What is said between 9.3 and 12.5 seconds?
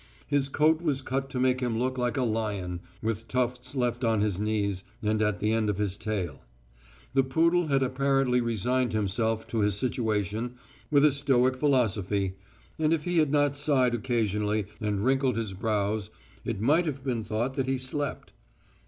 to his situation with a stoic philosophy,